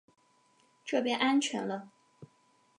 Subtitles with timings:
[0.83, 1.89] 这边安全了